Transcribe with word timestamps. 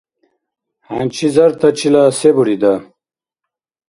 Хӏянчизартачила 0.85 2.03
се 2.19 2.29
бурида? 2.35 2.73